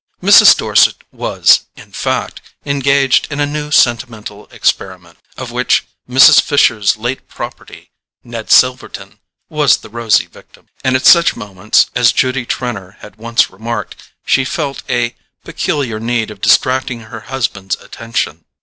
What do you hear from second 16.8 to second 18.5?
her husband's attention.